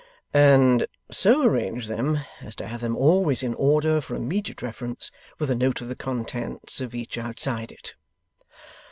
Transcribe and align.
'And 0.57 0.87
so 1.11 1.43
arrange 1.43 1.87
them 1.87 2.21
as 2.41 2.55
to 2.55 2.65
have 2.65 2.81
them 2.81 2.97
always 2.97 3.43
in 3.43 3.53
order 3.53 4.01
for 4.01 4.15
immediate 4.15 4.63
reference, 4.63 5.11
with 5.37 5.51
a 5.51 5.55
note 5.55 5.79
of 5.79 5.89
the 5.89 5.95
contents 5.95 6.81
of 6.81 6.95
each 6.95 7.19
outside 7.19 7.71
it. 7.71 7.93